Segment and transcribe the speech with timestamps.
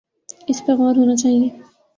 [0.49, 1.49] اس پہ غور ہونا چاہیے۔